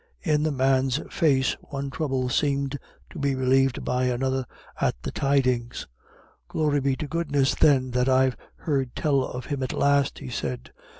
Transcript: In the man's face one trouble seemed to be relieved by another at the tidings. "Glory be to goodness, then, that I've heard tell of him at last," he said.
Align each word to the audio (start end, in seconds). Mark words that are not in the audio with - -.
In 0.23 0.41
the 0.41 0.51
man's 0.51 0.97
face 1.13 1.55
one 1.61 1.91
trouble 1.91 2.27
seemed 2.27 2.79
to 3.11 3.19
be 3.19 3.35
relieved 3.35 3.85
by 3.85 4.05
another 4.05 4.47
at 4.79 4.95
the 5.03 5.11
tidings. 5.11 5.87
"Glory 6.47 6.79
be 6.81 6.95
to 6.95 7.07
goodness, 7.07 7.53
then, 7.53 7.91
that 7.91 8.09
I've 8.09 8.35
heard 8.55 8.95
tell 8.95 9.23
of 9.23 9.45
him 9.45 9.61
at 9.61 9.73
last," 9.73 10.17
he 10.17 10.29
said. 10.31 10.71